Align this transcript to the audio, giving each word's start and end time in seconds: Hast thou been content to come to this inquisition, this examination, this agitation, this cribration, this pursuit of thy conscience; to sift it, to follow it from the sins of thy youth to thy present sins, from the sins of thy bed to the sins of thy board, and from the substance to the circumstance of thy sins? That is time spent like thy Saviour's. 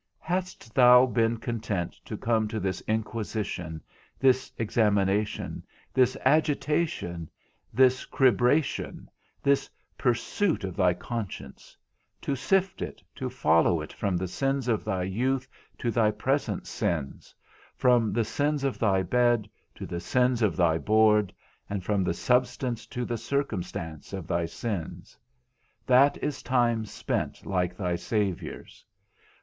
Hast 0.21 0.73
thou 0.73 1.05
been 1.05 1.37
content 1.37 1.93
to 2.05 2.17
come 2.17 2.47
to 2.47 2.59
this 2.59 2.81
inquisition, 2.87 3.83
this 4.19 4.51
examination, 4.57 5.63
this 5.93 6.17
agitation, 6.25 7.29
this 7.71 8.07
cribration, 8.07 9.07
this 9.43 9.69
pursuit 9.99 10.63
of 10.63 10.75
thy 10.75 10.95
conscience; 10.95 11.77
to 12.19 12.35
sift 12.35 12.81
it, 12.81 13.03
to 13.13 13.29
follow 13.29 13.79
it 13.79 13.93
from 13.93 14.17
the 14.17 14.27
sins 14.27 14.67
of 14.67 14.83
thy 14.83 15.03
youth 15.03 15.47
to 15.77 15.91
thy 15.91 16.09
present 16.09 16.65
sins, 16.65 17.35
from 17.75 18.11
the 18.11 18.25
sins 18.25 18.63
of 18.63 18.79
thy 18.79 19.03
bed 19.03 19.47
to 19.75 19.85
the 19.85 19.99
sins 19.99 20.41
of 20.41 20.57
thy 20.57 20.79
board, 20.79 21.31
and 21.69 21.83
from 21.83 22.03
the 22.03 22.15
substance 22.15 22.87
to 22.87 23.05
the 23.05 23.19
circumstance 23.19 24.13
of 24.13 24.25
thy 24.25 24.47
sins? 24.47 25.15
That 25.85 26.17
is 26.23 26.41
time 26.41 26.85
spent 26.87 27.45
like 27.45 27.77
thy 27.77 27.95
Saviour's. 27.97 28.83